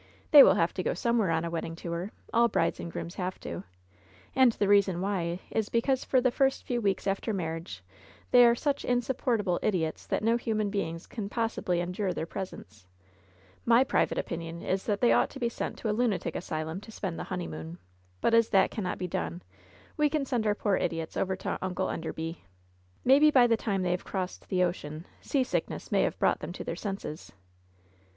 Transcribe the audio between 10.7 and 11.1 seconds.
beings